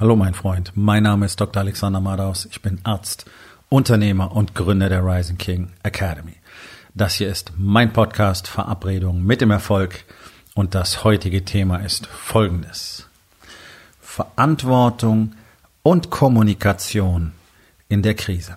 [0.00, 1.60] Hallo mein Freund, mein Name ist Dr.
[1.60, 3.26] Alexander Madaus, ich bin Arzt,
[3.68, 6.36] Unternehmer und Gründer der Rising King Academy.
[6.94, 10.06] Das hier ist mein Podcast Verabredung mit dem Erfolg
[10.54, 13.08] und das heutige Thema ist folgendes.
[14.00, 15.34] Verantwortung
[15.82, 17.32] und Kommunikation
[17.90, 18.56] in der Krise.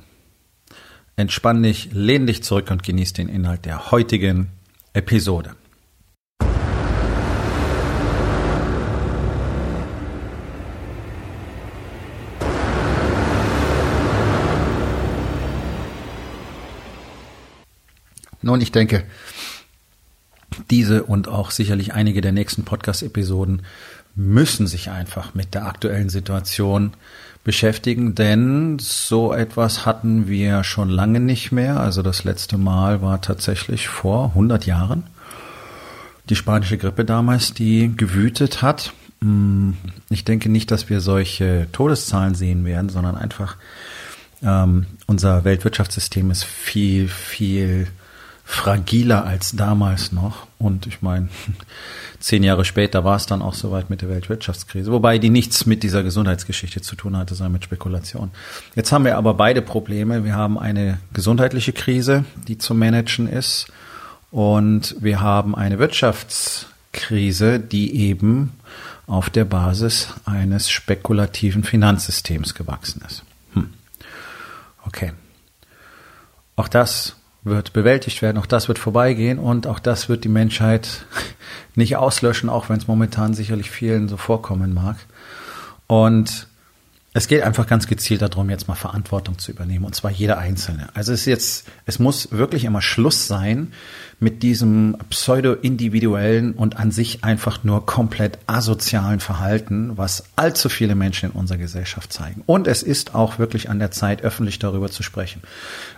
[1.18, 4.48] Entspann dich, lehn dich zurück und genieß den Inhalt der heutigen
[4.94, 5.58] Episode.
[18.44, 19.04] Nun, ich denke,
[20.70, 23.64] diese und auch sicherlich einige der nächsten Podcast-Episoden
[24.16, 26.94] müssen sich einfach mit der aktuellen Situation
[27.44, 31.80] beschäftigen, denn so etwas hatten wir schon lange nicht mehr.
[31.80, 35.04] Also das letzte Mal war tatsächlich vor 100 Jahren
[36.30, 38.94] die spanische Grippe damals, die gewütet hat.
[39.22, 39.76] Hm,
[40.10, 43.58] ich denke nicht, dass wir solche Todeszahlen sehen werden, sondern einfach
[44.42, 47.88] ähm, unser Weltwirtschaftssystem ist viel, viel
[48.44, 50.48] fragiler als damals noch.
[50.60, 51.30] Und ich meine,
[52.20, 55.84] zehn Jahre später war es dann auch soweit mit der Weltwirtschaftskrise, wobei die nichts mit
[55.84, 58.32] dieser Gesundheitsgeschichte zu tun hatte, sondern mit Spekulation.
[58.76, 60.24] Jetzt haben wir aber beide Probleme.
[60.24, 63.68] Wir haben eine gesundheitliche Krise, die zu managen ist,
[64.34, 68.54] und wir haben eine Wirtschaftskrise, die eben
[69.06, 73.22] auf der Basis eines spekulativen Finanzsystems gewachsen ist.
[73.54, 73.70] Hm.
[74.88, 75.14] Okay.
[76.56, 78.38] Auch das wird bewältigt werden.
[78.38, 81.06] Auch das wird vorbeigehen und auch das wird die Menschheit
[81.76, 84.98] nicht auslöschen, auch wenn es momentan sicherlich vielen so vorkommen mag.
[85.88, 86.48] Und
[87.16, 90.88] es geht einfach ganz gezielt darum, jetzt mal Verantwortung zu übernehmen, und zwar jeder Einzelne.
[90.96, 93.72] Also es ist jetzt, es muss wirklich immer Schluss sein
[94.20, 101.30] mit diesem pseudo-individuellen und an sich einfach nur komplett asozialen Verhalten, was allzu viele Menschen
[101.30, 102.42] in unserer Gesellschaft zeigen.
[102.48, 105.44] Und es ist auch wirklich an der Zeit, öffentlich darüber zu sprechen.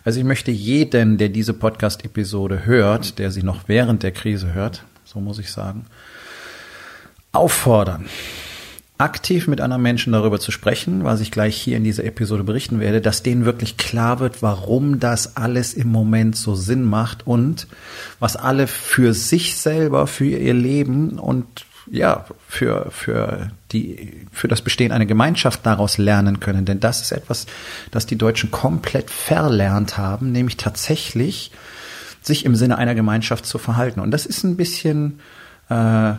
[0.03, 4.83] Also ich möchte jeden, der diese Podcast-Episode hört, der sie noch während der Krise hört,
[5.05, 5.85] so muss ich sagen,
[7.31, 8.05] auffordern,
[8.97, 12.79] aktiv mit anderen Menschen darüber zu sprechen, was ich gleich hier in dieser Episode berichten
[12.79, 17.67] werde, dass denen wirklich klar wird, warum das alles im Moment so Sinn macht und
[18.19, 21.45] was alle für sich selber, für ihr Leben und
[21.91, 26.65] ja, für, für die, für das Bestehen einer Gemeinschaft daraus lernen können.
[26.65, 27.45] Denn das ist etwas,
[27.91, 31.51] das die Deutschen komplett verlernt haben, nämlich tatsächlich
[32.21, 33.99] sich im Sinne einer Gemeinschaft zu verhalten.
[33.99, 35.19] Und das ist ein bisschen,
[35.69, 36.13] äh,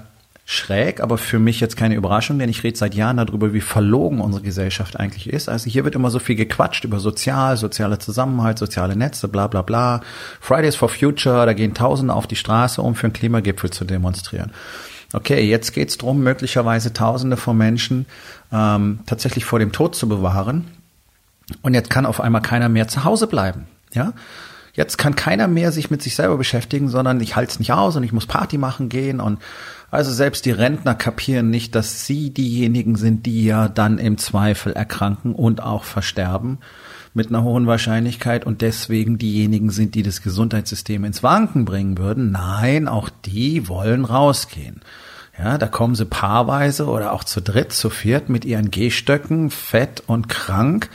[0.48, 4.20] schräg, aber für mich jetzt keine Überraschung, denn ich rede seit Jahren darüber, wie verlogen
[4.20, 5.48] unsere Gesellschaft eigentlich ist.
[5.48, 9.62] Also hier wird immer so viel gequatscht über sozial, sozialer Zusammenhalt, soziale Netze, bla bla
[9.62, 10.02] bla.
[10.40, 14.52] Fridays for Future, da gehen Tausende auf die Straße, um für einen Klimagipfel zu demonstrieren.
[15.12, 18.06] Okay, jetzt geht's drum, möglicherweise Tausende von Menschen
[18.52, 20.64] ähm, tatsächlich vor dem Tod zu bewahren.
[21.62, 23.66] Und jetzt kann auf einmal keiner mehr zu Hause bleiben.
[23.92, 24.12] Ja,
[24.76, 27.96] Jetzt kann keiner mehr sich mit sich selber beschäftigen, sondern ich halte es nicht aus
[27.96, 29.40] und ich muss Party machen gehen und
[29.90, 34.72] also selbst die Rentner kapieren nicht, dass sie diejenigen sind, die ja dann im Zweifel
[34.72, 36.58] erkranken und auch versterben
[37.14, 42.30] mit einer hohen Wahrscheinlichkeit und deswegen diejenigen sind, die das Gesundheitssystem ins Wanken bringen würden.
[42.30, 44.82] Nein, auch die wollen rausgehen.
[45.38, 50.02] Ja, da kommen sie paarweise oder auch zu dritt, zu viert mit ihren Gehstöcken, fett
[50.06, 50.90] und krank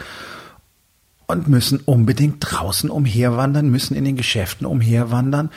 [1.27, 5.49] und müssen unbedingt draußen umherwandern, müssen in den Geschäften umherwandern.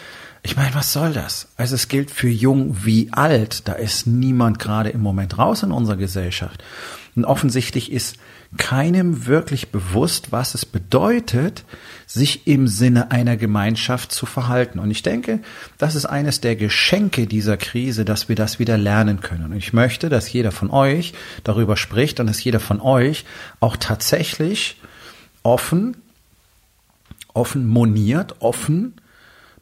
[0.46, 1.48] Ich meine, was soll das?
[1.56, 3.66] Also es gilt für jung wie alt.
[3.66, 6.62] Da ist niemand gerade im Moment raus in unserer Gesellschaft.
[7.16, 8.18] Und offensichtlich ist
[8.58, 11.64] keinem wirklich bewusst, was es bedeutet,
[12.06, 14.78] sich im Sinne einer Gemeinschaft zu verhalten.
[14.80, 15.40] Und ich denke,
[15.78, 19.44] das ist eines der Geschenke dieser Krise, dass wir das wieder lernen können.
[19.44, 23.24] Und ich möchte, dass jeder von euch darüber spricht und dass jeder von euch
[23.60, 24.78] auch tatsächlich
[25.42, 25.96] offen,
[27.32, 29.00] offen moniert, offen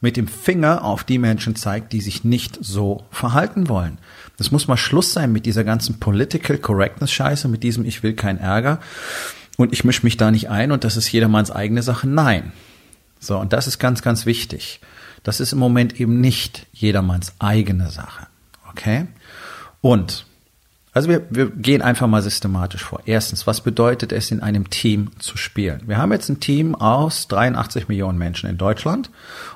[0.03, 3.99] mit dem Finger auf die Menschen zeigt, die sich nicht so verhalten wollen.
[4.37, 8.13] Das muss mal Schluss sein mit dieser ganzen Political Correctness Scheiße, mit diesem ich will
[8.13, 8.81] keinen Ärger
[9.57, 12.09] und ich mische mich da nicht ein und das ist jedermanns eigene Sache.
[12.09, 12.53] Nein.
[13.21, 14.81] So, und das ist ganz, ganz wichtig.
[15.23, 18.27] Das ist im Moment eben nicht jedermanns eigene Sache.
[18.71, 19.07] Okay?
[19.81, 20.27] Und
[20.95, 23.01] also wir, wir gehen einfach mal systematisch vor.
[23.07, 25.81] Erstens, was bedeutet es, in einem Team zu spielen?
[25.87, 29.11] Wir haben jetzt ein Team aus 83 Millionen Menschen in Deutschland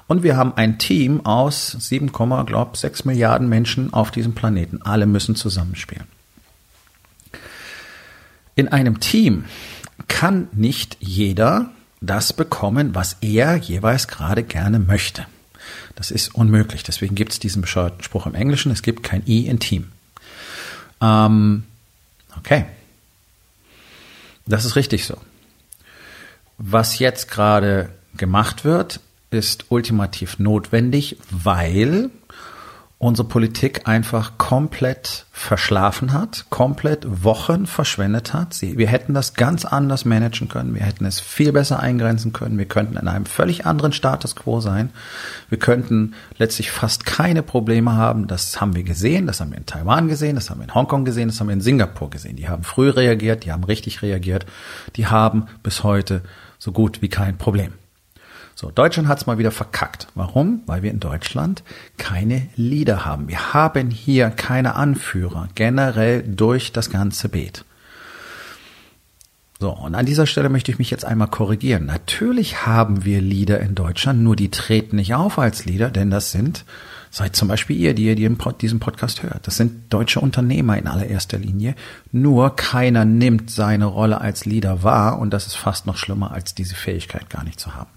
[0.06, 4.80] und wir haben ein Team aus 7, glaub 6 Milliarden Menschen auf diesem Planeten.
[4.82, 6.06] Alle müssen zusammenspielen.
[8.54, 9.44] In einem Team
[10.08, 15.26] kann nicht jeder das bekommen, was er jeweils gerade gerne möchte.
[15.96, 16.82] Das ist unmöglich.
[16.82, 19.92] Deswegen gibt es diesen bescheuerten Spruch im Englischen, es gibt kein I in Team.
[21.06, 21.64] Ähm,
[22.37, 22.67] okay.
[24.47, 25.17] Das ist richtig so.
[26.58, 29.00] Was jetzt gerade gemacht wird,
[29.31, 32.11] ist ultimativ notwendig, weil
[33.06, 38.53] unsere Politik einfach komplett verschlafen hat, komplett Wochen verschwendet hat.
[38.53, 42.58] Sie, wir hätten das ganz anders managen können, wir hätten es viel besser eingrenzen können,
[42.58, 44.91] wir könnten in einem völlig anderen Status quo sein,
[45.49, 48.26] wir könnten letztlich fast keine Probleme haben.
[48.26, 51.05] Das haben wir gesehen, das haben wir in Taiwan gesehen, das haben wir in Hongkong
[51.05, 52.35] gesehen, das haben wir in Singapur gesehen.
[52.35, 54.47] Die haben früh reagiert, die haben richtig reagiert,
[54.97, 56.23] die haben bis heute
[56.58, 57.73] so gut wie kein Problem.
[58.58, 60.08] So, Deutschland hat es mal wieder verkackt.
[60.14, 60.62] Warum?
[60.64, 61.62] Weil wir in Deutschland
[61.99, 63.29] keine Leader haben.
[63.29, 67.67] Wir haben hier keine Anführer, generell durch das ganze Beet.
[69.61, 71.85] So, und an dieser Stelle möchte ich mich jetzt einmal korrigieren.
[71.85, 76.32] Natürlich haben wir Leader in Deutschland, nur die treten nicht auf als Leader, denn das
[76.32, 76.64] sind,
[77.11, 81.37] seid zum Beispiel ihr, die ihr diesen Podcast hört, das sind deutsche Unternehmer in allererster
[81.37, 81.75] Linie.
[82.11, 86.55] Nur keiner nimmt seine Rolle als Leader wahr und das ist fast noch schlimmer, als
[86.55, 87.95] diese Fähigkeit gar nicht zu haben.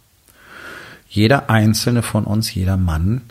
[1.09, 3.21] Jeder einzelne von uns, jeder Mann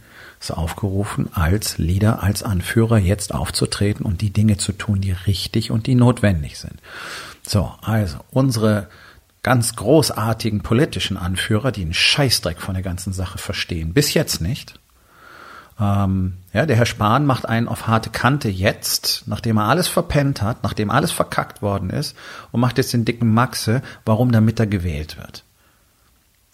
[0.40, 5.70] ist aufgerufen, als Leader, als Anführer jetzt aufzutreten und die Dinge zu tun, die richtig
[5.70, 6.74] und die notwendig sind.
[7.46, 8.88] So, also unsere
[9.42, 14.78] ganz großartigen politischen Anführer, die einen Scheißdreck von der ganzen Sache verstehen, bis jetzt nicht.
[15.80, 20.42] Ähm, ja, der Herr Spahn macht einen auf harte Kante jetzt, nachdem er alles verpennt
[20.42, 22.16] hat, nachdem alles verkackt worden ist
[22.50, 25.44] und macht jetzt den dicken Maxe, warum damit er gewählt wird.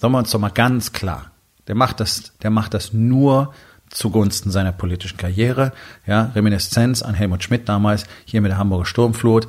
[0.05, 1.31] Sagen wir uns doch mal ganz klar.
[1.67, 3.55] Der macht das, der macht das nur
[3.89, 5.73] zugunsten seiner politischen Karriere.
[6.07, 9.49] Ja, Reminiszenz an Helmut Schmidt damals, hier mit der Hamburger Sturmflut,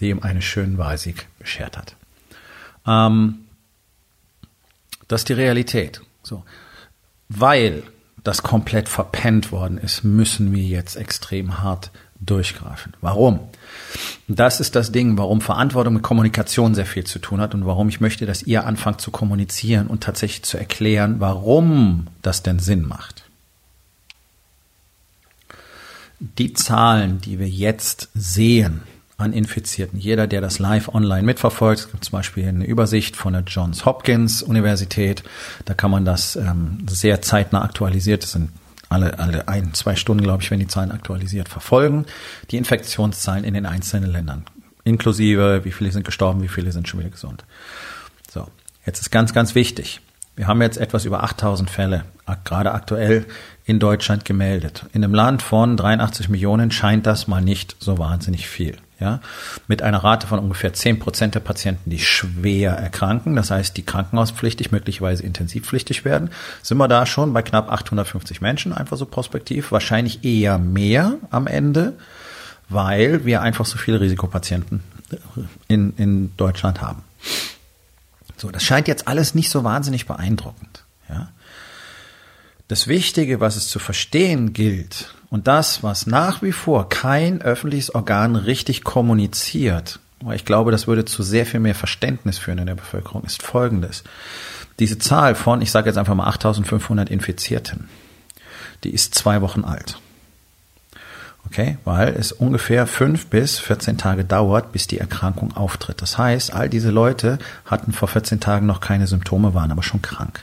[0.00, 1.96] die ihm einen schönen Wahlsieg beschert hat.
[2.86, 3.46] Ähm,
[5.08, 6.02] das ist die Realität.
[6.22, 6.44] So.
[7.30, 7.82] Weil
[8.24, 11.92] das komplett verpennt worden ist, müssen wir jetzt extrem hart
[12.26, 12.94] durchgreifen.
[13.00, 13.40] Warum?
[14.26, 17.88] Das ist das Ding, warum Verantwortung mit Kommunikation sehr viel zu tun hat und warum
[17.88, 22.86] ich möchte, dass ihr anfangt zu kommunizieren und tatsächlich zu erklären, warum das denn Sinn
[22.86, 23.24] macht.
[26.20, 28.80] Die Zahlen, die wir jetzt sehen
[29.16, 33.32] an Infizierten, jeder, der das live online mitverfolgt, es gibt zum Beispiel eine Übersicht von
[33.34, 35.22] der Johns Hopkins Universität,
[35.66, 38.50] da kann man das ähm, sehr zeitnah aktualisiert, das sind
[38.88, 42.06] alle, alle ein, zwei Stunden, glaube ich, wenn die Zahlen aktualisiert, verfolgen.
[42.50, 44.44] Die Infektionszahlen in den einzelnen Ländern.
[44.84, 47.44] Inklusive, wie viele sind gestorben, wie viele sind schon wieder gesund.
[48.30, 48.48] So.
[48.86, 50.00] Jetzt ist ganz, ganz wichtig.
[50.36, 52.04] Wir haben jetzt etwas über 8000 Fälle,
[52.44, 53.24] gerade aktuell
[53.64, 54.84] in Deutschland gemeldet.
[54.92, 59.20] In einem Land von 83 Millionen scheint das mal nicht so wahnsinnig viel ja,
[59.66, 63.82] mit einer Rate von ungefähr zehn Prozent der Patienten, die schwer erkranken, das heißt, die
[63.82, 66.30] krankenhauspflichtig, möglicherweise intensivpflichtig werden,
[66.62, 71.46] sind wir da schon bei knapp 850 Menschen, einfach so prospektiv, wahrscheinlich eher mehr am
[71.46, 71.94] Ende,
[72.68, 74.80] weil wir einfach so viele Risikopatienten
[75.68, 77.02] in, in Deutschland haben.
[78.36, 80.83] So, das scheint jetzt alles nicht so wahnsinnig beeindruckend.
[82.74, 87.94] Das Wichtige, was es zu verstehen gilt, und das, was nach wie vor kein öffentliches
[87.94, 92.66] Organ richtig kommuniziert, weil ich glaube, das würde zu sehr viel mehr Verständnis führen in
[92.66, 94.02] der Bevölkerung, ist folgendes.
[94.80, 97.88] Diese Zahl von, ich sage jetzt einfach mal 8500 Infizierten,
[98.82, 100.00] die ist zwei Wochen alt.
[101.46, 106.02] Okay, weil es ungefähr fünf bis 14 Tage dauert, bis die Erkrankung auftritt.
[106.02, 110.02] Das heißt, all diese Leute hatten vor 14 Tagen noch keine Symptome, waren aber schon
[110.02, 110.42] krank.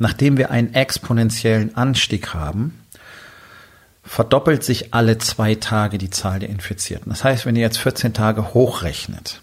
[0.00, 2.80] Nachdem wir einen exponentiellen Anstieg haben,
[4.02, 7.10] verdoppelt sich alle zwei Tage die Zahl der Infizierten.
[7.10, 9.42] Das heißt, wenn ihr jetzt 14 Tage hochrechnet,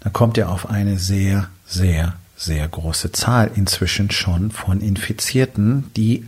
[0.00, 6.26] dann kommt ihr auf eine sehr, sehr, sehr große Zahl inzwischen schon von Infizierten, die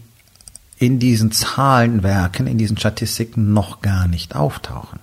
[0.76, 5.00] in diesen Zahlenwerken, in diesen Statistiken noch gar nicht auftauchen.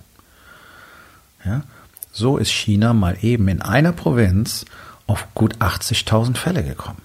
[1.44, 1.64] Ja?
[2.12, 4.66] So ist China mal eben in einer Provinz
[5.08, 7.03] auf gut 80.000 Fälle gekommen.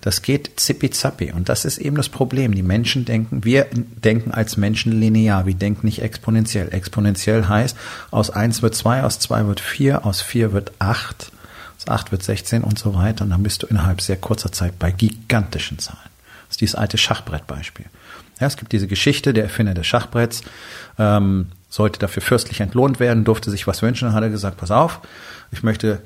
[0.00, 1.32] Das geht zippi-zappi.
[1.32, 2.54] Und das ist eben das Problem.
[2.54, 5.46] Die Menschen denken, wir denken als Menschen linear.
[5.46, 6.72] Wir denken nicht exponentiell.
[6.72, 7.76] Exponentiell heißt,
[8.10, 11.32] aus eins wird zwei, aus zwei wird vier, aus vier wird acht,
[11.78, 13.24] aus acht wird 16 und so weiter.
[13.24, 15.98] Und dann bist du innerhalb sehr kurzer Zeit bei gigantischen Zahlen.
[16.48, 17.86] Das ist dieses alte Schachbrettbeispiel.
[18.40, 20.42] Ja, es gibt diese Geschichte, der Erfinder des Schachbretts
[20.98, 25.00] ähm, sollte dafür fürstlich entlohnt werden, durfte sich was wünschen, hat er gesagt, pass auf,
[25.52, 26.02] ich möchte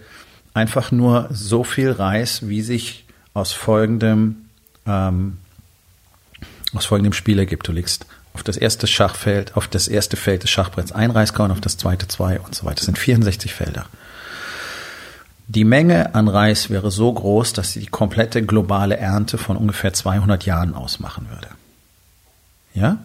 [0.53, 3.04] einfach nur so viel Reis, wie sich
[3.35, 4.49] aus folgendem,
[4.87, 5.39] ähm,
[6.73, 7.69] aus folgendem Spiel ergibt.
[7.69, 11.61] Du legst auf das erste Schachfeld, auf das erste Feld des Schachbretts ein Reiskorn, auf
[11.61, 12.77] das zweite zwei und so weiter.
[12.77, 13.87] Das sind 64 Felder.
[15.47, 19.93] Die Menge an Reis wäre so groß, dass sie die komplette globale Ernte von ungefähr
[19.93, 21.49] 200 Jahren ausmachen würde.
[22.73, 22.99] Ja?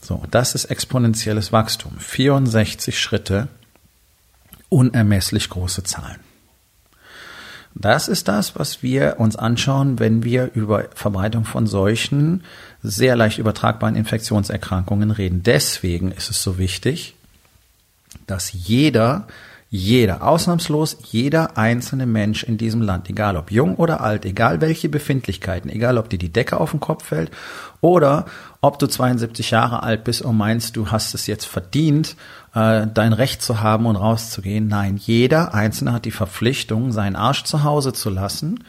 [0.00, 1.98] So, das ist exponentielles Wachstum.
[1.98, 3.48] 64 Schritte
[4.68, 6.20] unermesslich große Zahlen.
[7.78, 12.42] Das ist das, was wir uns anschauen, wenn wir über Verbreitung von solchen
[12.82, 15.42] sehr leicht übertragbaren Infektionserkrankungen reden.
[15.42, 17.16] Deswegen ist es so wichtig,
[18.26, 19.26] dass jeder
[19.68, 24.88] jeder, ausnahmslos jeder einzelne Mensch in diesem Land, egal ob jung oder alt, egal welche
[24.88, 27.32] Befindlichkeiten, egal ob dir die Decke auf den Kopf fällt
[27.80, 28.26] oder
[28.66, 32.16] ob du 72 Jahre alt bist und meinst, du hast es jetzt verdient,
[32.54, 34.68] äh, dein Recht zu haben und rauszugehen.
[34.68, 38.64] Nein, jeder Einzelne hat die Verpflichtung, seinen Arsch zu Hause zu lassen,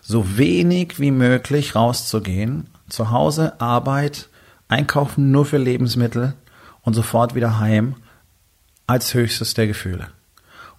[0.00, 4.28] so wenig wie möglich rauszugehen, zu Hause Arbeit,
[4.68, 6.34] einkaufen nur für Lebensmittel
[6.82, 7.96] und sofort wieder heim
[8.86, 10.08] als höchstes der Gefühle.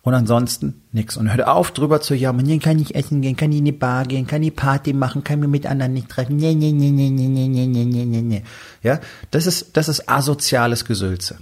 [0.07, 1.17] Und ansonsten nix.
[1.17, 2.45] Und hört auf, drüber zu jammern.
[2.45, 5.25] Nee, kann ich essen gehen, kann ich in die Bar gehen, kann ich Party machen,
[5.25, 6.37] kann mich mit anderen nicht treffen.
[6.37, 8.43] Nee, nee, nee, nee, nee, nee, nee, nee, nee, nee.
[8.83, 11.39] Ja, das ist, das ist asoziales Gesülze.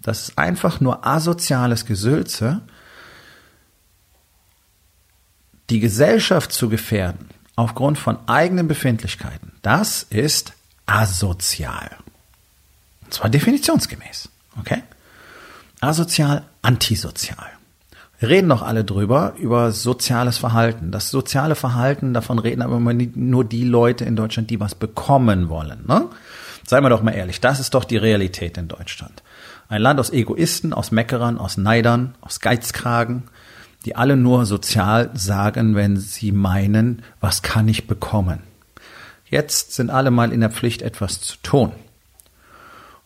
[0.00, 2.62] Das ist einfach nur asoziales Gesülze,
[5.68, 9.52] die Gesellschaft zu gefährden aufgrund von eigenen Befindlichkeiten.
[9.60, 10.54] Das ist
[10.86, 11.90] asozial.
[13.04, 14.30] Und zwar definitionsgemäß.
[14.58, 14.82] Okay?
[15.80, 17.51] Asozial, antisozial.
[18.22, 20.92] Reden doch alle drüber, über soziales Verhalten.
[20.92, 25.48] Das soziale Verhalten, davon reden aber immer nur die Leute in Deutschland, die was bekommen
[25.48, 25.84] wollen.
[25.88, 26.08] Ne?
[26.64, 29.24] Seien wir doch mal ehrlich, das ist doch die Realität in Deutschland.
[29.68, 33.24] Ein Land aus Egoisten, aus Meckerern, aus Neidern, aus Geizkragen,
[33.84, 38.40] die alle nur sozial sagen, wenn sie meinen, was kann ich bekommen.
[39.28, 41.72] Jetzt sind alle mal in der Pflicht, etwas zu tun.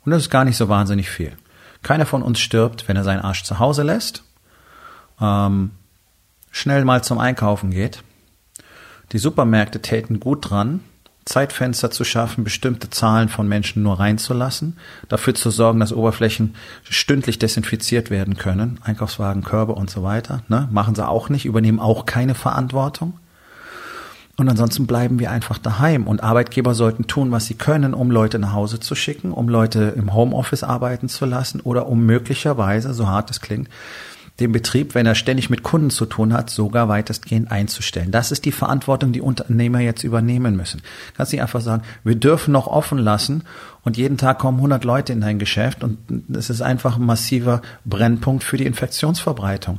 [0.05, 1.33] Und das ist gar nicht so wahnsinnig viel.
[1.83, 4.26] Keiner von uns stirbt, wenn er seinen Arsch zu Hause lässt
[5.21, 5.71] ähm,
[6.51, 8.03] schnell mal zum Einkaufen geht.
[9.13, 10.81] Die Supermärkte täten gut dran,
[11.27, 16.55] Zeitfenster zu schaffen, bestimmte Zahlen von Menschen nur reinzulassen, dafür zu sorgen, dass Oberflächen
[16.85, 20.43] stündlich desinfiziert werden können, Einkaufswagen, Körbe und so weiter.
[20.49, 20.69] Ne?
[20.71, 23.15] Machen sie auch nicht, übernehmen auch keine Verantwortung.
[24.37, 26.07] Und ansonsten bleiben wir einfach daheim.
[26.07, 29.95] Und Arbeitgeber sollten tun, was sie können, um Leute nach Hause zu schicken, um Leute
[29.97, 33.69] im Homeoffice arbeiten zu lassen oder um möglicherweise, so hart es klingt,
[34.41, 38.11] den Betrieb, wenn er ständig mit Kunden zu tun hat, sogar weitestgehend einzustellen.
[38.11, 40.83] Das ist die Verantwortung, die Unternehmer jetzt übernehmen müssen.
[41.17, 43.45] Kannst nicht einfach sagen, wir dürfen noch offen lassen
[43.83, 45.99] und jeden Tag kommen 100 Leute in dein Geschäft und
[46.35, 49.79] es ist einfach ein massiver Brennpunkt für die Infektionsverbreitung.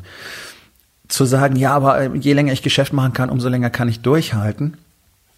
[1.07, 4.01] Zu sagen, ja, aber äh, je länger ich Geschäft machen kann, umso länger kann ich
[4.01, 4.77] durchhalten.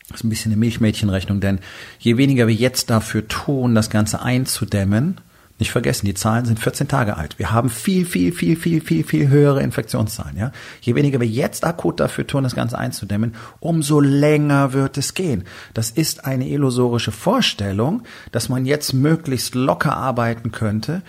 [0.07, 1.59] Das ist ein bisschen eine Milchmädchenrechnung, denn
[1.99, 5.19] je weniger wir jetzt dafür tun, das Ganze einzudämmen,
[5.59, 7.37] nicht vergessen, die Zahlen sind 14 Tage alt.
[7.37, 10.37] Wir haben viel, viel, viel, viel, viel, viel höhere Infektionszahlen.
[10.37, 10.51] Ja?
[10.81, 15.43] Je weniger wir jetzt akut dafür tun, das Ganze einzudämmen, umso länger wird es gehen.
[15.73, 21.01] Das ist eine illusorische Vorstellung, dass man jetzt möglichst locker arbeiten könnte,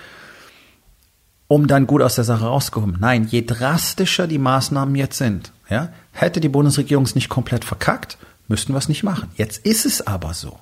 [1.46, 2.96] um dann gut aus der Sache rauszukommen.
[3.00, 8.18] Nein, je drastischer die Maßnahmen jetzt sind, ja, hätte die Bundesregierung es nicht komplett verkackt,
[8.48, 9.30] müssten wir es nicht machen.
[9.36, 10.58] Jetzt ist es aber so.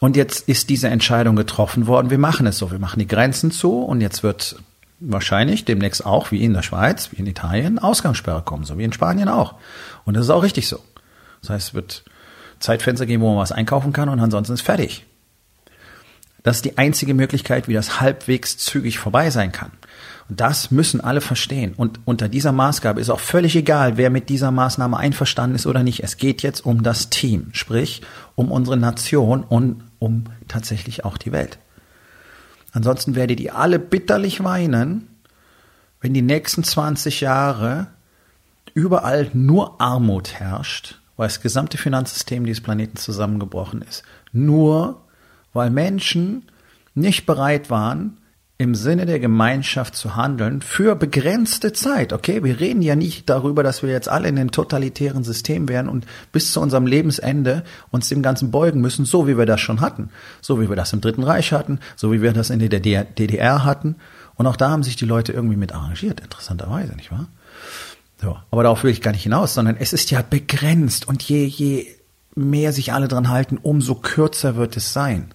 [0.00, 3.50] Und jetzt ist diese Entscheidung getroffen worden, wir machen es so, wir machen die Grenzen
[3.50, 4.56] zu und jetzt wird
[5.00, 8.92] wahrscheinlich demnächst auch, wie in der Schweiz, wie in Italien, Ausgangssperre kommen, so wie in
[8.92, 9.54] Spanien auch.
[10.04, 10.80] Und das ist auch richtig so.
[11.40, 12.04] Das heißt, es wird
[12.60, 15.04] Zeitfenster geben, wo man was einkaufen kann und ansonsten ist fertig.
[16.42, 19.72] Das ist die einzige Möglichkeit, wie das halbwegs zügig vorbei sein kann.
[20.28, 21.74] Und das müssen alle verstehen.
[21.76, 25.82] Und unter dieser Maßgabe ist auch völlig egal, wer mit dieser Maßnahme einverstanden ist oder
[25.82, 26.02] nicht.
[26.02, 28.02] Es geht jetzt um das Team, sprich
[28.34, 31.58] um unsere Nation und um tatsächlich auch die Welt.
[32.72, 35.08] Ansonsten werdet ihr alle bitterlich weinen,
[36.00, 37.88] wenn die nächsten 20 Jahre
[38.74, 44.02] überall nur Armut herrscht, weil das gesamte Finanzsystem dieses Planeten zusammengebrochen ist.
[44.32, 45.02] Nur
[45.52, 46.44] weil Menschen
[46.94, 48.18] nicht bereit waren,
[48.58, 52.14] im Sinne der Gemeinschaft zu handeln für begrenzte Zeit.
[52.14, 55.90] Okay, wir reden ja nicht darüber, dass wir jetzt alle in den totalitären System wären
[55.90, 59.82] und bis zu unserem Lebensende uns dem Ganzen beugen müssen, so wie wir das schon
[59.82, 60.08] hatten,
[60.40, 63.64] so wie wir das im Dritten Reich hatten, so wie wir das in der DDR
[63.64, 63.96] hatten.
[64.36, 67.28] Und auch da haben sich die Leute irgendwie mit arrangiert, interessanterweise, nicht wahr?
[68.22, 71.44] So, aber darauf will ich gar nicht hinaus, sondern es ist ja begrenzt und je,
[71.44, 71.86] je
[72.34, 75.34] mehr sich alle dran halten, umso kürzer wird es sein.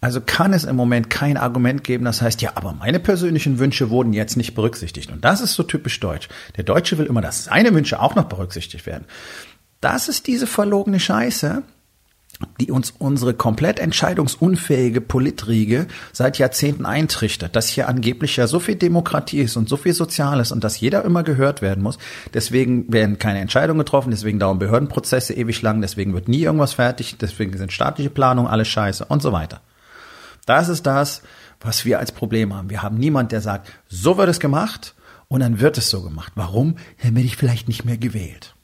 [0.00, 3.90] Also kann es im Moment kein Argument geben, das heißt, ja, aber meine persönlichen Wünsche
[3.90, 5.10] wurden jetzt nicht berücksichtigt.
[5.10, 6.28] Und das ist so typisch deutsch.
[6.56, 9.06] Der Deutsche will immer, dass seine Wünsche auch noch berücksichtigt werden.
[9.80, 11.62] Das ist diese verlogene Scheiße,
[12.60, 18.76] die uns unsere komplett entscheidungsunfähige Politriege seit Jahrzehnten eintrichtert, dass hier angeblich ja so viel
[18.76, 21.98] Demokratie ist und so viel Soziales und dass jeder immer gehört werden muss.
[22.34, 27.16] Deswegen werden keine Entscheidungen getroffen, deswegen dauern Behördenprozesse ewig lang, deswegen wird nie irgendwas fertig,
[27.18, 29.62] deswegen sind staatliche Planungen alles scheiße und so weiter.
[30.46, 31.22] Das ist das,
[31.60, 32.70] was wir als Problem haben.
[32.70, 34.94] Wir haben niemand, der sagt, so wird es gemacht
[35.28, 36.32] Und dann wird es so gemacht.
[36.36, 36.76] Warum?
[37.02, 38.54] Dann werde ich vielleicht nicht mehr gewählt.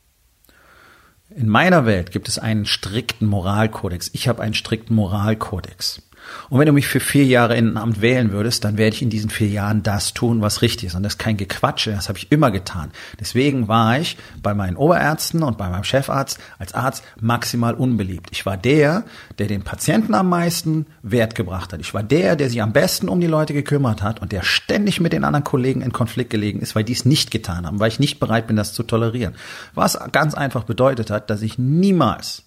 [1.28, 4.10] In meiner Welt gibt es einen strikten Moralkodex.
[4.12, 6.02] Ich habe einen strikten Moralkodex.
[6.50, 9.02] Und wenn du mich für vier Jahre in ein Amt wählen würdest, dann werde ich
[9.02, 10.94] in diesen vier Jahren das tun, was richtig ist.
[10.94, 12.90] Und das ist kein Gequatsche, das habe ich immer getan.
[13.20, 18.28] Deswegen war ich bei meinen Oberärzten und bei meinem Chefarzt als Arzt maximal unbeliebt.
[18.32, 19.04] Ich war der,
[19.38, 21.80] der den Patienten am meisten Wert gebracht hat.
[21.80, 25.00] Ich war der, der sich am besten um die Leute gekümmert hat und der ständig
[25.00, 27.88] mit den anderen Kollegen in Konflikt gelegen ist, weil die es nicht getan haben, weil
[27.88, 29.34] ich nicht bereit bin, das zu tolerieren.
[29.74, 32.44] Was ganz einfach bedeutet hat, dass ich niemals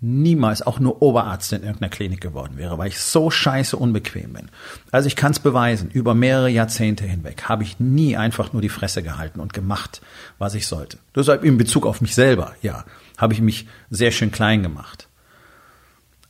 [0.00, 4.48] niemals auch nur Oberarzt in irgendeiner Klinik geworden wäre, weil ich so scheiße unbequem bin.
[4.92, 8.68] Also ich kann es beweisen, über mehrere Jahrzehnte hinweg habe ich nie einfach nur die
[8.68, 10.00] Fresse gehalten und gemacht,
[10.38, 10.98] was ich sollte.
[11.16, 12.84] Deshalb in Bezug auf mich selber, ja,
[13.16, 15.08] habe ich mich sehr schön klein gemacht.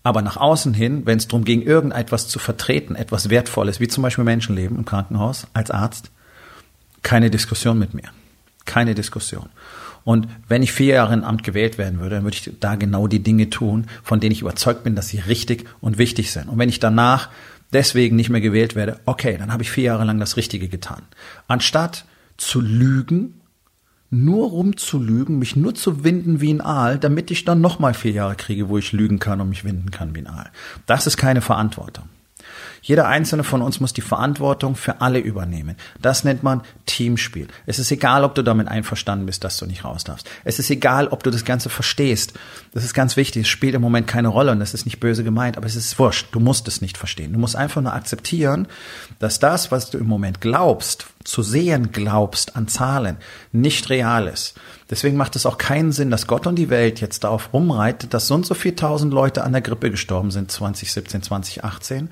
[0.02, 4.02] Aber nach außen hin, wenn es darum ging, irgendetwas zu vertreten, etwas Wertvolles, wie zum
[4.02, 6.10] Beispiel Menschenleben im Krankenhaus als Arzt,
[7.02, 8.10] keine Diskussion mit mir.
[8.64, 9.50] Keine Diskussion.
[10.08, 13.08] Und wenn ich vier Jahre in Amt gewählt werden würde, dann würde ich da genau
[13.08, 16.48] die Dinge tun, von denen ich überzeugt bin, dass sie richtig und wichtig sind.
[16.48, 17.28] Und wenn ich danach
[17.74, 21.02] deswegen nicht mehr gewählt werde, okay, dann habe ich vier Jahre lang das Richtige getan.
[21.46, 22.06] Anstatt
[22.38, 23.42] zu lügen,
[24.08, 28.34] nur rumzulügen, mich nur zu winden wie ein Aal, damit ich dann nochmal vier Jahre
[28.34, 30.50] kriege, wo ich lügen kann und mich winden kann wie ein Aal.
[30.86, 32.08] Das ist keine Verantwortung.
[32.82, 35.76] Jeder einzelne von uns muss die Verantwortung für alle übernehmen.
[36.00, 37.48] Das nennt man Teamspiel.
[37.66, 40.28] Es ist egal, ob du damit einverstanden bist, dass du nicht raus darfst.
[40.44, 42.34] Es ist egal, ob du das Ganze verstehst.
[42.78, 43.42] Das ist ganz wichtig.
[43.42, 45.98] Es spielt im Moment keine Rolle und das ist nicht böse gemeint, aber es ist
[45.98, 46.28] wurscht.
[46.30, 47.32] Du musst es nicht verstehen.
[47.32, 48.68] Du musst einfach nur akzeptieren,
[49.18, 53.16] dass das, was du im Moment glaubst, zu sehen glaubst an Zahlen,
[53.50, 54.54] nicht real ist.
[54.90, 58.28] Deswegen macht es auch keinen Sinn, dass Gott und die Welt jetzt darauf rumreitet, dass
[58.28, 62.10] so und so viel tausend Leute an der Grippe gestorben sind 2017, 2018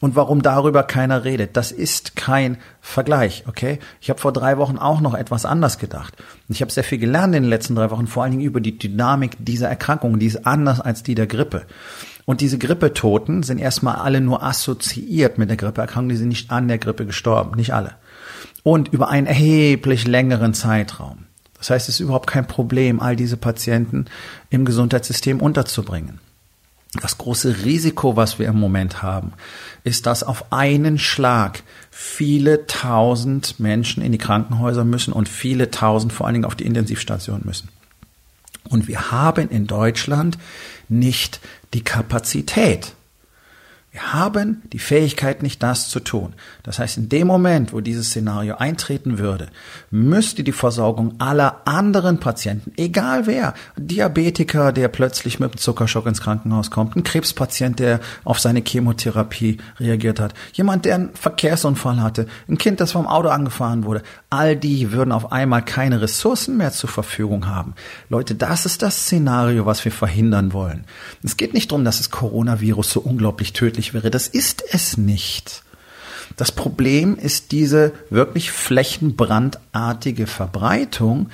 [0.00, 1.58] und warum darüber keiner redet.
[1.58, 2.56] Das ist kein
[2.88, 3.80] Vergleich, okay?
[4.00, 6.14] Ich habe vor drei Wochen auch noch etwas anders gedacht.
[6.48, 8.78] Ich habe sehr viel gelernt in den letzten drei Wochen, vor allen Dingen über die
[8.78, 11.66] Dynamik dieser Erkrankung, die ist anders als die der Grippe.
[12.26, 16.68] Und diese Grippetoten sind erstmal alle nur assoziiert mit der Grippeerkrankung, die sind nicht an
[16.68, 17.96] der Grippe gestorben, nicht alle.
[18.62, 21.26] Und über einen erheblich längeren Zeitraum.
[21.58, 24.04] Das heißt, es ist überhaupt kein Problem, all diese Patienten
[24.48, 26.20] im Gesundheitssystem unterzubringen.
[27.02, 29.32] Das große Risiko, was wir im Moment haben,
[29.84, 36.12] ist, dass auf einen Schlag viele tausend Menschen in die Krankenhäuser müssen und viele tausend
[36.12, 37.68] vor allen Dingen auf die Intensivstation müssen.
[38.68, 40.38] Und wir haben in Deutschland
[40.88, 41.40] nicht
[41.72, 42.95] die Kapazität,
[43.96, 46.34] wir haben die Fähigkeit nicht, das zu tun.
[46.62, 49.46] Das heißt, in dem Moment, wo dieses Szenario eintreten würde,
[49.90, 56.20] müsste die Versorgung aller anderen Patienten, egal wer, Diabetiker, der plötzlich mit einem Zuckerschock ins
[56.20, 62.26] Krankenhaus kommt, ein Krebspatient, der auf seine Chemotherapie reagiert hat, jemand, der einen Verkehrsunfall hatte,
[62.50, 66.72] ein Kind, das vom Auto angefahren wurde, all die würden auf einmal keine Ressourcen mehr
[66.72, 67.74] zur Verfügung haben.
[68.10, 70.84] Leute, das ist das Szenario, was wir verhindern wollen.
[71.22, 74.10] Es geht nicht darum, dass das Coronavirus so unglaublich tödlich möglich wäre.
[74.10, 75.62] Das ist es nicht.
[76.36, 81.30] Das Problem ist diese wirklich flächenbrandartige Verbreitung,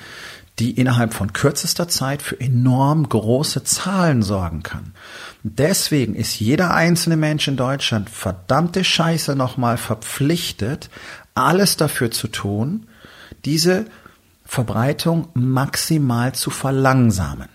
[0.59, 4.93] die innerhalb von kürzester Zeit für enorm große Zahlen sorgen kann.
[5.41, 10.89] Deswegen ist jeder einzelne Mensch in Deutschland verdammte Scheiße nochmal verpflichtet,
[11.33, 12.85] alles dafür zu tun,
[13.45, 13.85] diese
[14.45, 17.49] Verbreitung maximal zu verlangsamen.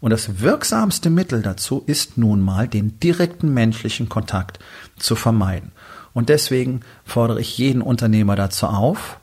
[0.00, 4.58] Und das wirksamste Mittel dazu ist nun mal, den direkten menschlichen Kontakt
[4.98, 5.72] zu vermeiden.
[6.12, 9.20] Und deswegen fordere ich jeden Unternehmer dazu auf,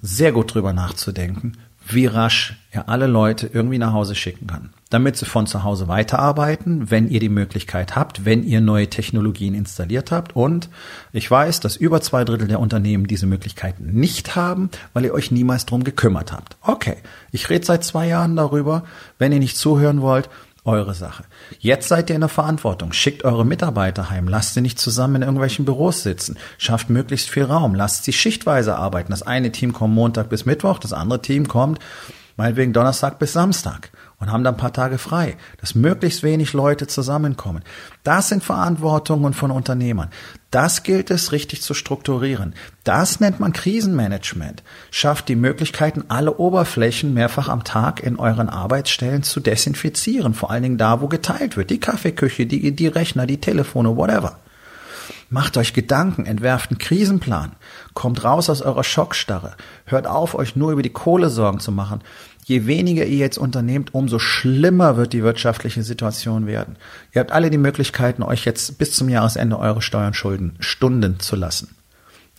[0.00, 1.56] sehr gut drüber nachzudenken,
[1.92, 4.70] wie rasch er alle Leute irgendwie nach Hause schicken kann.
[4.90, 9.54] Damit sie von zu Hause weiterarbeiten, wenn ihr die Möglichkeit habt, wenn ihr neue Technologien
[9.54, 10.36] installiert habt.
[10.36, 10.68] Und
[11.12, 15.30] ich weiß, dass über zwei Drittel der Unternehmen diese Möglichkeiten nicht haben, weil ihr euch
[15.30, 16.56] niemals drum gekümmert habt.
[16.62, 16.96] Okay,
[17.32, 18.84] ich rede seit zwei Jahren darüber.
[19.18, 20.30] Wenn ihr nicht zuhören wollt,
[20.64, 21.24] eure Sache.
[21.58, 22.92] Jetzt seid ihr in der Verantwortung.
[22.92, 24.28] Schickt eure Mitarbeiter heim.
[24.28, 26.36] Lasst sie nicht zusammen in irgendwelchen Büros sitzen.
[26.58, 27.74] Schafft möglichst viel Raum.
[27.74, 29.10] Lasst sie schichtweise arbeiten.
[29.10, 31.78] Das eine Team kommt Montag bis Mittwoch, das andere Team kommt
[32.38, 33.90] meinetwegen Donnerstag bis Samstag
[34.20, 37.62] und haben dann ein paar Tage frei, dass möglichst wenig Leute zusammenkommen.
[38.02, 40.10] Das sind Verantwortungen von Unternehmern.
[40.50, 42.54] Das gilt es richtig zu strukturieren.
[42.82, 44.62] Das nennt man Krisenmanagement.
[44.90, 50.62] Schafft die Möglichkeiten, alle Oberflächen mehrfach am Tag in euren Arbeitsstellen zu desinfizieren, vor allen
[50.62, 51.70] Dingen da, wo geteilt wird.
[51.70, 54.38] Die Kaffeeküche, die, die Rechner, die Telefone, whatever.
[55.30, 57.52] Macht euch Gedanken, entwerft einen Krisenplan,
[57.92, 62.00] kommt raus aus eurer Schockstarre, hört auf, euch nur über die Kohle Sorgen zu machen
[62.48, 66.76] je weniger ihr jetzt unternehmt, umso schlimmer wird die wirtschaftliche Situation werden.
[67.12, 71.36] Ihr habt alle die Möglichkeiten, euch jetzt bis zum Jahresende eure Steuern schulden, Stunden zu
[71.36, 71.76] lassen.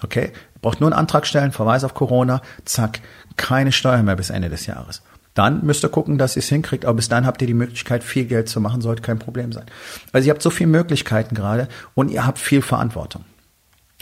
[0.02, 0.32] Okay?
[0.62, 3.02] Braucht nur einen Antrag stellen, Verweis auf Corona, zack,
[3.38, 5.04] keine Steuer mehr bis Ende des Jahres.
[5.39, 8.04] Dann müsst ihr gucken, dass ihr es hinkriegt, aber bis dann habt ihr die Möglichkeit,
[8.04, 9.63] viel Geld zu machen, sollte kein Problem sein.
[10.12, 13.23] Also ihr habt so viele Möglichkeiten gerade und ihr habt viel Verantwortung.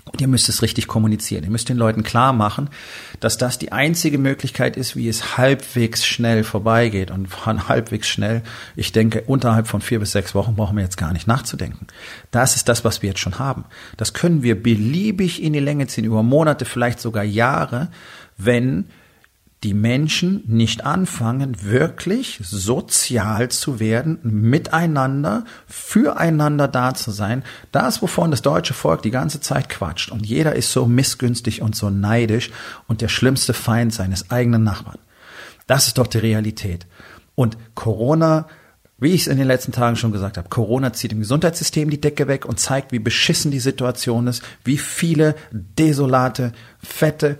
[0.06, 1.44] Und ihr müsst es richtig kommunizieren.
[1.44, 2.72] Ihr müsst den Leuten klar machen,
[3.20, 7.12] dass das die einzige Möglichkeit ist, wie es halbwegs schnell vorbeigeht.
[7.12, 8.42] Und von halbwegs schnell,
[8.76, 11.86] ich denke, unterhalb von vier bis sechs Wochen brauchen wir jetzt gar nicht nachzudenken.
[12.32, 13.66] Das ist das, was wir jetzt schon haben.
[13.96, 17.90] Das können wir beliebig in die Länge ziehen, über Monate, vielleicht sogar Jahre,
[18.38, 18.86] wenn
[19.68, 27.44] die Menschen nicht anfangen, wirklich sozial zu werden, miteinander, füreinander da zu sein.
[27.74, 30.10] Das, wovon das deutsche Volk die ganze Zeit quatscht.
[30.10, 32.50] Und jeder ist so missgünstig und so neidisch
[32.88, 35.00] und der schlimmste Feind seines eigenen Nachbarn.
[35.66, 36.88] Das ist doch die Realität.
[37.36, 38.48] Und Corona,
[39.00, 42.00] wie ich es in den letzten Tagen schon gesagt habe, Corona zieht im Gesundheitssystem die
[42.00, 47.38] Decke weg und zeigt, wie beschissen die Situation ist, wie viele desolate, fette,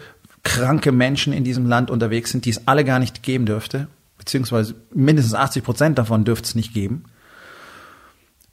[0.48, 4.76] kranke Menschen in diesem Land unterwegs sind, die es alle gar nicht geben dürfte, beziehungsweise
[4.94, 7.04] mindestens 80 Prozent davon dürfte es nicht geben.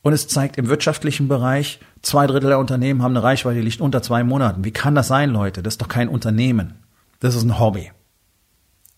[0.03, 3.81] Und es zeigt im wirtschaftlichen Bereich, zwei Drittel der Unternehmen haben eine Reichweite, die liegt
[3.81, 4.65] unter zwei Monaten.
[4.65, 5.63] Wie kann das sein, Leute?
[5.63, 6.75] Das ist doch kein Unternehmen.
[7.21, 7.91] Das ist ein Hobby.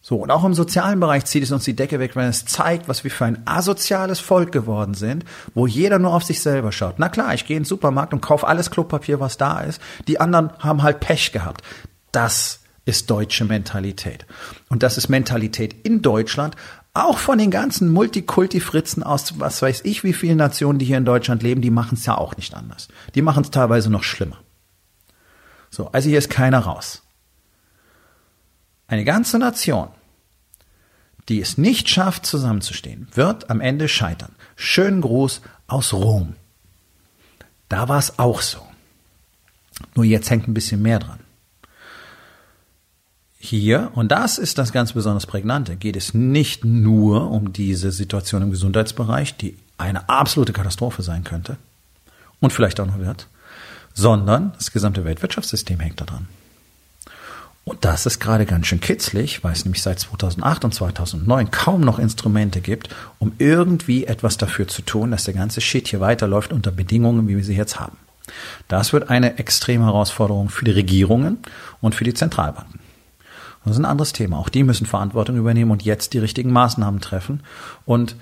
[0.00, 2.88] So, und auch im sozialen Bereich zieht es uns die Decke weg, wenn es zeigt,
[2.88, 6.98] was wir für ein asoziales Volk geworden sind, wo jeder nur auf sich selber schaut.
[6.98, 9.82] Na klar, ich gehe in den Supermarkt und kaufe alles Klopapier, was da ist.
[10.09, 11.62] Die anderen haben halt Pech gehabt.
[12.11, 14.25] Das ist deutsche Mentalität.
[14.70, 16.57] Und das ist Mentalität in Deutschland,
[16.94, 21.05] auch von den ganzen Multikulti-Fritzen aus, was weiß ich, wie vielen Nationen, die hier in
[21.05, 22.88] Deutschland leben, die machen es ja auch nicht anders.
[23.14, 24.38] Die machen es teilweise noch schlimmer.
[25.68, 27.03] So, also hier ist keiner raus.
[28.87, 29.88] Eine ganze Nation,
[31.29, 34.35] die es nicht schafft, zusammenzustehen, wird am Ende scheitern.
[34.55, 36.37] Schönen Gruß aus Rom.
[37.68, 38.64] Da war es auch so.
[39.96, 41.18] Nur jetzt hängt ein bisschen mehr dran.
[43.48, 48.42] Hier, und das ist das ganz besonders Prägnante, geht es nicht nur um diese Situation
[48.42, 51.56] im Gesundheitsbereich, die eine absolute Katastrophe sein könnte
[52.40, 53.28] und vielleicht auch noch wird,
[53.94, 56.26] sondern das gesamte Weltwirtschaftssystem hängt daran.
[57.62, 61.82] Und das ist gerade ganz schön kitzlig, weil es nämlich seit 2008 und 2009 kaum
[61.82, 62.88] noch Instrumente gibt,
[63.20, 67.37] um irgendwie etwas dafür zu tun, dass der ganze Shit hier weiterläuft unter Bedingungen, wie
[67.37, 67.96] wir sie jetzt haben.
[68.66, 71.38] Das wird eine extreme Herausforderung für die Regierungen
[71.80, 72.80] und für die Zentralbanken.
[73.66, 74.38] Das ist ein anderes Thema.
[74.38, 77.40] Auch die müssen Verantwortung übernehmen und jetzt die richtigen Maßnahmen treffen.
[77.85, 78.14] Und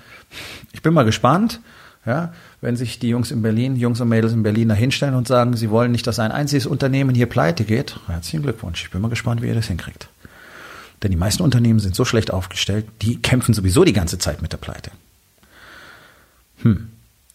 [0.73, 1.61] ich bin mal gespannt,
[2.03, 5.27] ja, wenn sich die Jungs in Berlin, Jungs und Mädels in Berlin da hinstellen und
[5.27, 7.99] sagen, sie wollen nicht, dass ein einziges Unternehmen hier pleite geht.
[8.07, 8.85] Herzlichen Glückwunsch.
[8.85, 10.07] Ich bin mal gespannt, wie ihr das hinkriegt.
[11.03, 14.51] Denn die meisten Unternehmen sind so schlecht aufgestellt, die kämpfen sowieso die ganze Zeit mit
[14.51, 14.89] der Pleite.
[16.63, 16.89] Hm.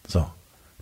[0.05, 0.27] So.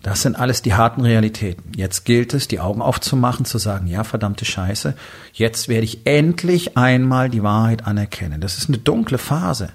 [0.01, 1.73] Das sind alles die harten Realitäten.
[1.75, 4.95] Jetzt gilt es, die Augen aufzumachen, zu sagen, ja, verdammte Scheiße,
[5.33, 8.39] jetzt werde ich endlich einmal die Wahrheit anerkennen.
[8.39, 9.69] Das ist eine dunkle Phase.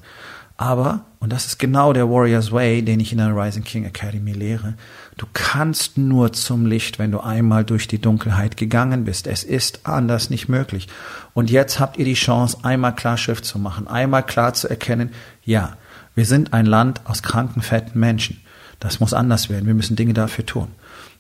[0.56, 4.32] Aber, und das ist genau der Warrior's Way, den ich in der Rising King Academy
[4.32, 4.74] lehre,
[5.16, 9.26] du kannst nur zum Licht, wenn du einmal durch die Dunkelheit gegangen bist.
[9.26, 10.86] Es ist anders nicht möglich.
[11.34, 15.10] Und jetzt habt ihr die Chance, einmal Klarschrift zu machen, einmal klar zu erkennen,
[15.42, 15.76] ja,
[16.14, 18.40] wir sind ein Land aus kranken, fetten Menschen.
[18.84, 19.66] Das muss anders werden.
[19.66, 20.68] Wir müssen Dinge dafür tun.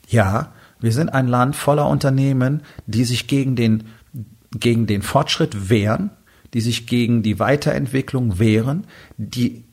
[0.06, 3.84] Ja, wir sind ein Land voller Unternehmen, die sich gegen den,
[4.52, 6.10] gegen den Fortschritt wehren,
[6.52, 9.64] die sich gegen die Weiterentwicklung wehren, die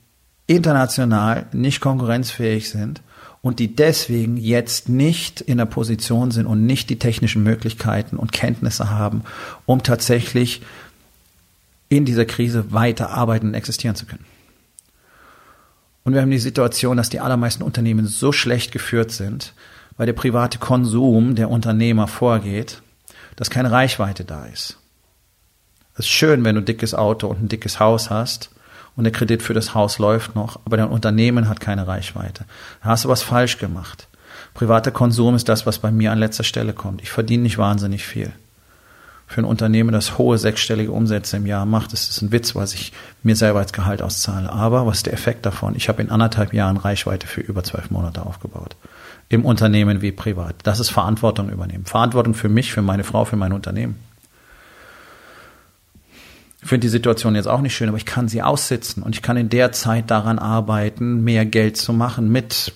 [0.46, 3.02] international nicht konkurrenzfähig sind
[3.42, 8.32] und die deswegen jetzt nicht in der Position sind und nicht die technischen Möglichkeiten und
[8.32, 9.22] Kenntnisse haben,
[9.66, 10.62] um tatsächlich
[11.90, 14.24] in dieser Krise weiter arbeiten und existieren zu können.
[16.04, 19.54] Und wir haben die Situation, dass die allermeisten Unternehmen so schlecht geführt sind,
[19.96, 22.82] weil der private Konsum der Unternehmer vorgeht,
[23.36, 24.78] dass keine Reichweite da ist.
[25.94, 28.50] Es ist schön, wenn du ein dickes Auto und ein dickes Haus hast
[28.96, 32.46] und der Kredit für das Haus läuft noch, aber dein Unternehmen hat keine Reichweite.
[32.82, 34.08] Da hast du was falsch gemacht.
[34.54, 37.02] Privater Konsum ist das, was bei mir an letzter Stelle kommt.
[37.02, 38.32] Ich verdiene nicht wahnsinnig viel
[39.32, 41.92] für ein Unternehmen, das hohe sechsstellige Umsätze im Jahr macht.
[41.92, 42.92] Das ist ein Witz, was ich
[43.22, 44.52] mir selber als Gehalt auszahle.
[44.52, 45.74] Aber was ist der Effekt davon?
[45.74, 48.76] Ich habe in anderthalb Jahren Reichweite für über zwölf Monate aufgebaut.
[49.28, 50.56] Im Unternehmen wie privat.
[50.64, 51.86] Das ist Verantwortung übernehmen.
[51.86, 53.96] Verantwortung für mich, für meine Frau, für mein Unternehmen.
[56.62, 59.22] Ich finde die Situation jetzt auch nicht schön, aber ich kann sie aussitzen und ich
[59.22, 62.72] kann in der Zeit daran arbeiten, mehr Geld zu machen mit,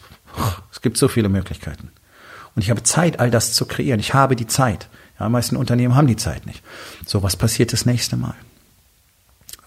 [0.72, 1.90] es gibt so viele Möglichkeiten.
[2.56, 4.00] Und ich habe Zeit, all das zu kreieren.
[4.00, 4.88] Ich habe die Zeit.
[5.18, 6.62] Ja, die meisten Unternehmen haben die Zeit nicht.
[7.06, 8.34] So, was passiert das nächste Mal?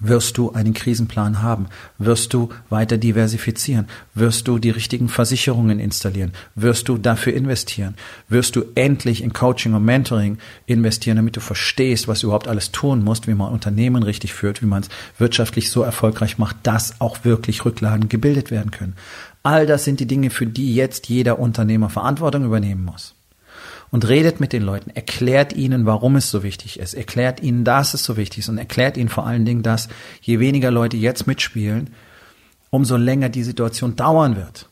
[0.02, 1.68] Wirst du einen Krisenplan haben?
[1.98, 3.88] Wirst du weiter diversifizieren?
[4.14, 6.32] Wirst du die richtigen Versicherungen installieren?
[6.56, 7.96] Wirst du dafür investieren?
[8.30, 12.72] Wirst du endlich in Coaching und Mentoring investieren, damit du verstehst, was du überhaupt alles
[12.72, 17.02] tun musst, wie man Unternehmen richtig führt, wie man es wirtschaftlich so erfolgreich macht, dass
[17.02, 18.96] auch wirklich Rücklagen gebildet werden können?
[19.44, 23.16] All das sind die Dinge, für die jetzt jeder Unternehmer Verantwortung übernehmen muss
[23.92, 27.94] und redet mit den Leuten, erklärt ihnen, warum es so wichtig ist, erklärt ihnen, dass
[27.94, 29.90] es so wichtig ist und erklärt ihnen vor allen Dingen, dass
[30.22, 31.90] je weniger Leute jetzt mitspielen,
[32.70, 34.70] umso länger die Situation dauern wird.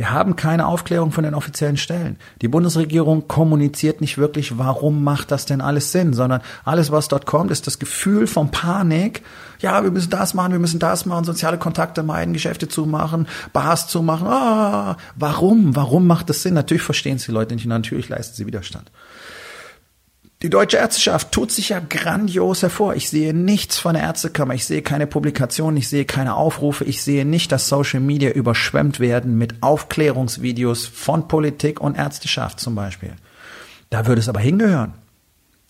[0.00, 2.16] Wir haben keine Aufklärung von den offiziellen Stellen.
[2.40, 7.26] Die Bundesregierung kommuniziert nicht wirklich, warum macht das denn alles Sinn, sondern alles, was dort
[7.26, 9.20] kommt, ist das Gefühl von Panik.
[9.58, 13.88] Ja, wir müssen das machen, wir müssen das machen, soziale Kontakte meiden, Geschäfte zumachen, Bars
[13.88, 14.26] zumachen.
[14.26, 15.76] Ah, warum?
[15.76, 16.54] Warum macht das Sinn?
[16.54, 18.90] Natürlich verstehen es die Leute nicht natürlich leisten sie Widerstand.
[20.42, 22.94] Die deutsche Ärzteschaft tut sich ja grandios hervor.
[22.94, 24.54] Ich sehe nichts von der Ärztekammer.
[24.54, 25.76] Ich sehe keine Publikationen.
[25.76, 26.84] Ich sehe keine Aufrufe.
[26.84, 32.74] Ich sehe nicht, dass Social Media überschwemmt werden mit Aufklärungsvideos von Politik und Ärzteschaft zum
[32.74, 33.12] Beispiel.
[33.90, 34.94] Da würde es aber hingehören.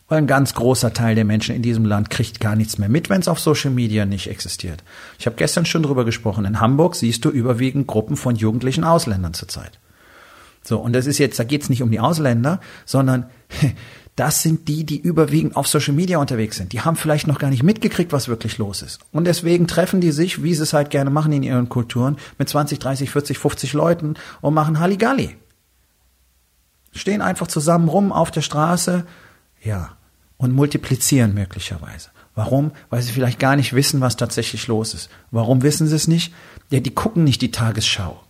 [0.06, 3.10] Weil ein ganz großer Teil der Menschen in diesem Land kriegt gar nichts mehr mit,
[3.10, 4.84] wenn es auf Social Media nicht existiert.
[5.18, 6.44] Ich habe gestern schon drüber gesprochen.
[6.44, 9.80] In Hamburg siehst du überwiegend Gruppen von jugendlichen Ausländern zurzeit.
[10.62, 13.26] So, und das ist jetzt, da geht es nicht um die Ausländer, sondern
[14.20, 16.74] das sind die, die überwiegend auf Social Media unterwegs sind.
[16.74, 19.00] Die haben vielleicht noch gar nicht mitgekriegt, was wirklich los ist.
[19.12, 22.46] Und deswegen treffen die sich, wie sie es halt gerne machen in ihren Kulturen, mit
[22.46, 25.36] 20, 30, 40, 50 Leuten und machen Halligalli.
[26.92, 29.06] Stehen einfach zusammen rum auf der Straße,
[29.62, 29.96] ja,
[30.36, 32.10] und multiplizieren möglicherweise.
[32.34, 32.72] Warum?
[32.90, 35.08] Weil sie vielleicht gar nicht wissen, was tatsächlich los ist.
[35.30, 36.34] Warum wissen sie es nicht?
[36.68, 38.22] Ja, die gucken nicht die Tagesschau.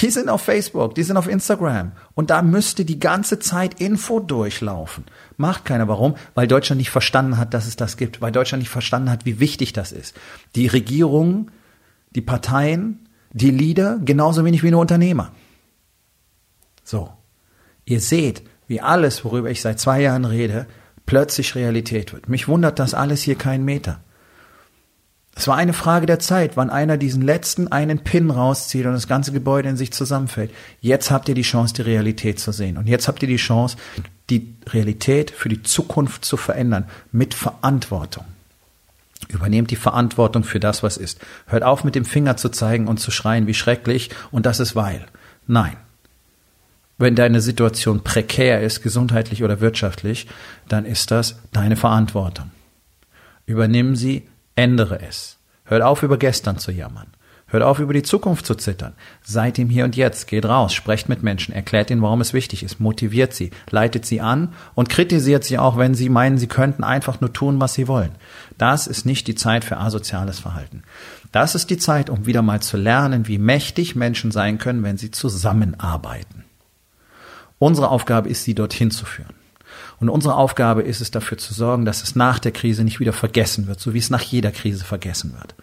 [0.00, 1.92] Die sind auf Facebook, die sind auf Instagram.
[2.14, 5.04] Und da müsste die ganze Zeit Info durchlaufen.
[5.36, 5.88] Macht keiner.
[5.88, 6.16] Warum?
[6.34, 8.20] Weil Deutschland nicht verstanden hat, dass es das gibt.
[8.22, 10.16] Weil Deutschland nicht verstanden hat, wie wichtig das ist.
[10.54, 11.50] Die Regierung,
[12.10, 15.32] die Parteien, die Leader, genauso wenig wie nur Unternehmer.
[16.82, 17.10] So.
[17.84, 20.66] Ihr seht, wie alles, worüber ich seit zwei Jahren rede,
[21.04, 22.28] plötzlich Realität wird.
[22.28, 24.00] Mich wundert das alles hier keinen Meter.
[25.36, 29.08] Es war eine Frage der Zeit, wann einer diesen letzten einen Pin rauszieht und das
[29.08, 30.50] ganze Gebäude in sich zusammenfällt.
[30.80, 32.76] Jetzt habt ihr die Chance, die Realität zu sehen.
[32.76, 33.76] Und jetzt habt ihr die Chance,
[34.28, 38.24] die Realität für die Zukunft zu verändern mit Verantwortung.
[39.28, 41.20] Übernehmt die Verantwortung für das, was ist.
[41.46, 44.74] Hört auf, mit dem Finger zu zeigen und zu schreien, wie schrecklich und das ist
[44.74, 45.06] weil.
[45.46, 45.76] Nein.
[46.98, 50.26] Wenn deine Situation prekär ist, gesundheitlich oder wirtschaftlich,
[50.68, 52.50] dann ist das deine Verantwortung.
[53.46, 54.28] Übernimm sie
[54.60, 55.38] Ändere es.
[55.64, 57.06] Hört auf, über gestern zu jammern.
[57.46, 58.92] Hört auf, über die Zukunft zu zittern.
[59.22, 60.26] Seid im Hier und Jetzt.
[60.26, 64.20] Geht raus, sprecht mit Menschen, erklärt ihnen, warum es wichtig ist, motiviert sie, leitet sie
[64.20, 67.88] an und kritisiert sie auch, wenn sie meinen, sie könnten einfach nur tun, was sie
[67.88, 68.12] wollen.
[68.58, 70.82] Das ist nicht die Zeit für asoziales Verhalten.
[71.32, 74.98] Das ist die Zeit, um wieder mal zu lernen, wie mächtig Menschen sein können, wenn
[74.98, 76.44] sie zusammenarbeiten.
[77.58, 79.39] Unsere Aufgabe ist, sie dorthin zu führen.
[80.00, 83.12] Und unsere Aufgabe ist es dafür zu sorgen, dass es nach der Krise nicht wieder
[83.12, 85.54] vergessen wird, so wie es nach jeder Krise vergessen wird,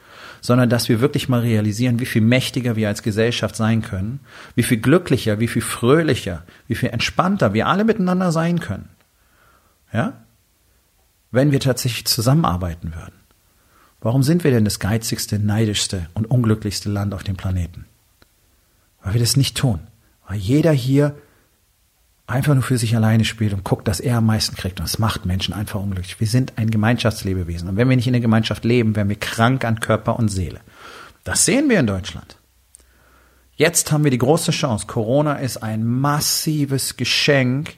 [0.41, 4.19] sondern dass wir wirklich mal realisieren, wie viel mächtiger wir als Gesellschaft sein können,
[4.53, 8.89] wie viel glücklicher, wie viel fröhlicher, wie viel entspannter wir alle miteinander sein können.
[9.91, 10.13] Ja?
[11.31, 13.15] Wenn wir tatsächlich zusammenarbeiten würden.
[14.01, 17.85] Warum sind wir denn das geizigste, neidischste und unglücklichste Land auf dem Planeten?
[19.01, 19.79] Weil wir das nicht tun.
[20.27, 21.15] Weil jeder hier
[22.27, 24.79] einfach nur für sich alleine spielt und guckt, dass er am meisten kriegt.
[24.79, 26.19] Und es macht Menschen einfach unglücklich.
[26.19, 27.69] Wir sind ein Gemeinschaftslebewesen.
[27.69, 30.59] Und wenn wir nicht in der Gemeinschaft leben, werden wir krank an Körper und Seele.
[31.23, 32.37] Das sehen wir in Deutschland.
[33.55, 34.85] Jetzt haben wir die große Chance.
[34.85, 37.75] Corona ist ein massives Geschenk,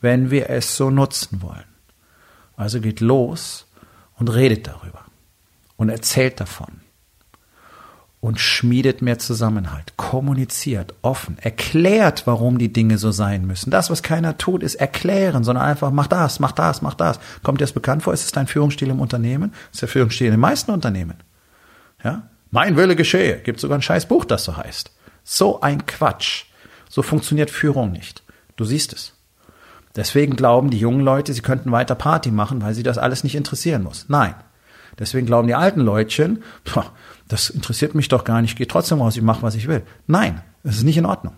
[0.00, 1.64] wenn wir es so nutzen wollen.
[2.56, 3.66] Also geht los
[4.14, 5.04] und redet darüber
[5.76, 6.81] und erzählt davon
[8.22, 13.72] und schmiedet mehr Zusammenhalt, kommuniziert offen, erklärt, warum die Dinge so sein müssen.
[13.72, 17.18] Das, was keiner tut, ist erklären, sondern einfach mach das, mach das, mach das.
[17.42, 18.14] Kommt dir das bekannt vor?
[18.14, 19.52] Ist es dein Führungsstil im Unternehmen?
[19.72, 21.16] Ist der Führungsstil in den meisten Unternehmen.
[22.04, 22.28] Ja?
[22.52, 23.38] Mein Wille geschehe.
[23.38, 24.92] Gibt sogar ein scheiß Buch, das so heißt.
[25.24, 26.44] So ein Quatsch.
[26.88, 28.22] So funktioniert Führung nicht.
[28.54, 29.14] Du siehst es.
[29.96, 33.34] Deswegen glauben die jungen Leute, sie könnten weiter Party machen, weil sie das alles nicht
[33.34, 34.04] interessieren muss.
[34.06, 34.36] Nein.
[34.98, 36.44] Deswegen glauben die alten Leutchen,
[37.28, 39.82] das interessiert mich doch gar nicht, ich gehe trotzdem raus, ich mache, was ich will.
[40.06, 41.34] Nein, es ist nicht in Ordnung.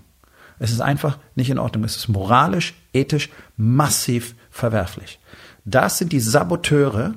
[0.58, 1.84] Es ist einfach nicht in Ordnung.
[1.84, 5.18] Es ist moralisch, ethisch massiv verwerflich.
[5.64, 7.14] Das sind die Saboteure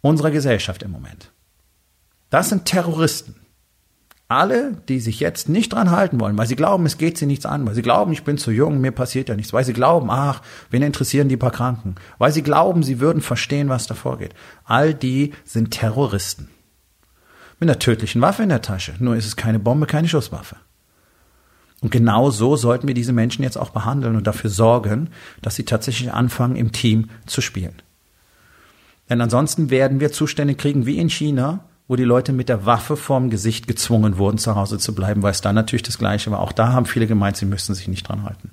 [0.00, 1.32] unserer Gesellschaft im Moment.
[2.30, 3.36] Das sind Terroristen.
[4.28, 7.46] Alle, die sich jetzt nicht dran halten wollen, weil sie glauben, es geht sie nichts
[7.46, 10.08] an, weil sie glauben, ich bin zu jung, mir passiert ja nichts, weil sie glauben,
[10.08, 14.34] ach, wen interessieren die paar Kranken, weil sie glauben, sie würden verstehen, was da vorgeht.
[14.64, 16.48] All die sind Terroristen.
[17.60, 18.94] Mit einer tödlichen Waffe in der Tasche.
[18.98, 20.56] Nur ist es keine Bombe, keine Schusswaffe.
[21.82, 25.64] Und genau so sollten wir diese Menschen jetzt auch behandeln und dafür sorgen, dass sie
[25.64, 27.82] tatsächlich anfangen, im Team zu spielen.
[29.08, 32.96] Denn ansonsten werden wir Zustände kriegen wie in China, wo die Leute mit der Waffe
[32.96, 36.38] vorm Gesicht gezwungen wurden, zu Hause zu bleiben, weil es da natürlich das Gleiche war.
[36.40, 38.52] Auch da haben viele gemeint, sie müssten sich nicht dran halten.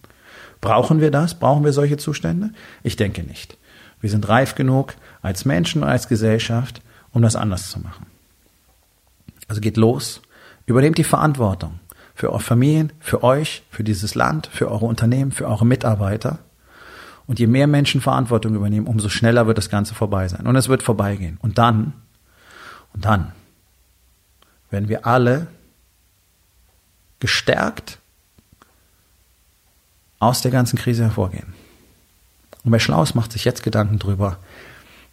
[0.59, 1.35] Brauchen wir das?
[1.35, 2.49] Brauchen wir solche Zustände?
[2.81, 3.57] Ich denke nicht.
[4.01, 8.06] Wir sind reif genug als Menschen, als Gesellschaft, um das anders zu machen.
[9.47, 10.21] Also geht los,
[10.65, 11.79] übernehmt die Verantwortung
[12.15, 16.39] für eure Familien, für euch, für dieses Land, für eure Unternehmen, für eure Mitarbeiter.
[17.27, 20.47] Und je mehr Menschen Verantwortung übernehmen, umso schneller wird das Ganze vorbei sein.
[20.47, 21.37] Und es wird vorbeigehen.
[21.41, 21.93] Und dann
[22.93, 23.31] und dann
[24.71, 25.47] werden wir alle
[27.19, 27.99] gestärkt
[30.17, 31.53] aus der ganzen Krise hervorgehen.
[32.63, 34.39] Und wer schlau ist, macht sich jetzt Gedanken darüber,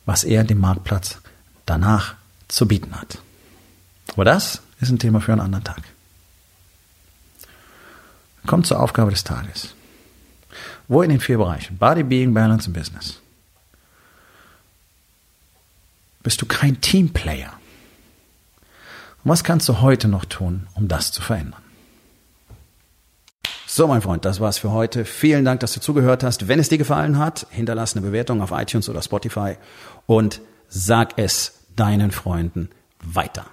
[0.07, 1.21] was er dem Marktplatz
[1.67, 2.15] danach
[2.49, 3.19] zu bieten hat.
[4.13, 5.83] Aber das ist ein Thema für einen anderen Tag.
[8.47, 9.75] Kommt zur Aufgabe des Tages.
[10.87, 11.79] Wo in den vier Bereichen?
[11.79, 13.21] Body, Being, Balance und Business.
[16.23, 17.53] Bist du kein Teamplayer?
[19.25, 21.63] Und was kannst du heute noch tun, um das zu verändern?
[23.67, 25.05] So, mein Freund, das war's für heute.
[25.05, 26.47] Vielen Dank, dass du zugehört hast.
[26.47, 29.57] Wenn es dir gefallen hat, hinterlass eine Bewertung auf iTunes oder Spotify
[30.07, 33.47] und sag es deinen Freunden weiter.